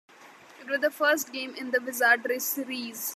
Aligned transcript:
It 0.59 0.67
was 0.67 0.79
the 0.81 0.89
first 0.89 1.31
game 1.31 1.53
in 1.53 1.69
the 1.69 1.79
"Wizardry" 1.79 2.39
series. 2.39 3.09